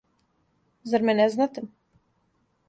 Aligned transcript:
Зар 0.93 1.01
ме 1.09 1.13
не 1.19 1.27
знате? 1.35 1.61